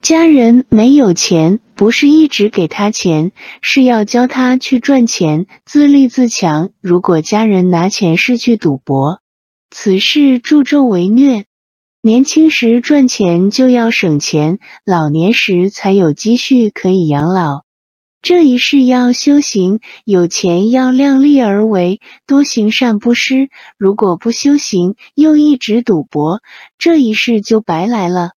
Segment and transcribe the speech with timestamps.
[0.00, 6.70] 家人没有钱，不是一直给他钱，是要教他去赚钱，自立自强。
[6.80, 9.20] 如果家人拿钱是去赌博，
[9.70, 11.44] 此事助纣为虐。
[12.00, 17.64] 年轻时赚钱就要省钱，老年时才有积蓄可以养老。
[18.22, 23.50] 这一世要修行，有钱要量力而为，多行善不施。
[23.76, 26.40] 如果不修行，又一直赌博，
[26.78, 28.30] 这一世就白来了。